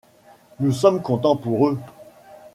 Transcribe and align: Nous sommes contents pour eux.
Nous 0.59 0.71
sommes 0.71 1.03
contents 1.03 1.35
pour 1.35 1.67
eux. 1.67 1.77